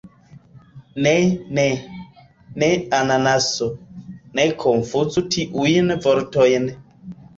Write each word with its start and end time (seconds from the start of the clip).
Ne 1.07 1.11
ne. 1.57 1.65
Ne 2.63 2.69
ananaso. 3.01 3.67
Ne 4.41 4.47
konfuzu 4.65 5.25
tiujn 5.37 5.95
vortojn. 6.07 6.71